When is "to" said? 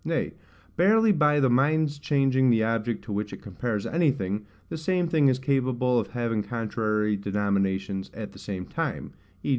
3.05-3.11